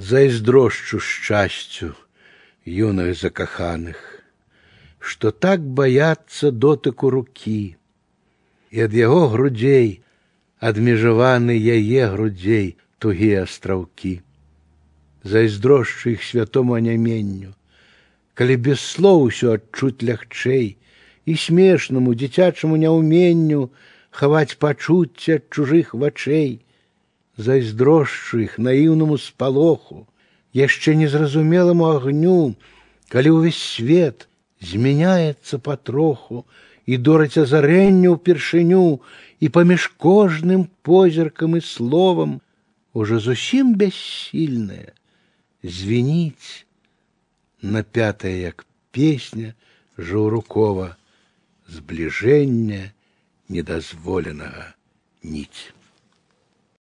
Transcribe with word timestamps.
зайздрошчу 0.00 0.98
шчасцю 0.98 1.92
юных 2.64 3.16
закаханых, 3.20 3.98
што 4.98 5.30
так 5.30 5.60
баяцца 5.60 6.50
дотыку 6.50 7.10
рукі, 7.10 7.76
і 8.70 8.80
ад 8.86 8.96
яго 8.96 9.28
грудзей 9.28 10.00
адмежаваны 10.60 11.52
яе 11.52 12.08
грудзей 12.14 12.76
тугія 12.98 13.44
астраўкі. 13.44 14.20
Зайздрошчу 15.24 16.16
іх 16.16 16.24
святому 16.24 16.80
аняменню, 16.80 17.52
калі 18.32 18.56
без 18.56 18.80
слоў 18.80 19.28
усё 19.28 19.56
адчуць 19.60 20.00
лягчэй 20.00 20.76
і 21.28 21.36
смешнаму 21.36 22.16
дзіцячаму 22.16 22.80
няўменню 22.80 23.68
хаваць 24.10 24.56
пачуцці 24.56 25.36
ад 25.36 25.44
чужых 25.52 25.92
вачэй, 25.92 26.64
зайздрошчу 27.36 28.40
іх 28.46 28.58
наіўнаму 28.58 29.18
спалоху, 29.18 30.06
яшчэ 30.54 30.94
незразумеламу 30.98 31.88
агню, 31.90 32.54
калі 33.08 33.38
ўвесь 33.38 33.60
свет 33.60 34.28
змяняецца 34.60 35.58
патроху 35.58 36.44
і 36.86 37.00
дораць 37.08 37.40
азарэнню 37.40 38.16
ўпершыню 38.16 39.00
і 39.40 39.48
паміж 39.48 39.88
кожным 39.96 40.68
позіркам 40.82 41.56
і 41.56 41.62
словам 41.64 42.40
уже 42.92 43.18
зусім 43.18 43.74
бяссільнае 43.80 44.92
звініць 45.62 46.66
напятая 47.62 48.36
як 48.36 48.66
песня 48.90 49.54
жаўрукова 49.98 50.96
збліжэння 51.68 52.90
недазволенага 53.48 54.72
ніць 55.22 55.72